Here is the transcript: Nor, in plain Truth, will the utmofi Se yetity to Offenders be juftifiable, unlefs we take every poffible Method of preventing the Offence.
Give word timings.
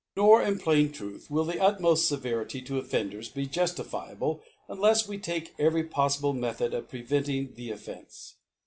Nor, 0.17 0.41
in 0.41 0.57
plain 0.57 0.91
Truth, 0.91 1.29
will 1.29 1.45
the 1.45 1.59
utmofi 1.59 1.99
Se 1.99 2.15
yetity 2.17 2.65
to 2.65 2.79
Offenders 2.79 3.29
be 3.29 3.45
juftifiable, 3.45 4.41
unlefs 4.67 5.07
we 5.07 5.19
take 5.19 5.53
every 5.59 5.83
poffible 5.83 6.35
Method 6.35 6.73
of 6.73 6.89
preventing 6.89 7.53
the 7.53 7.69
Offence. 7.69 8.33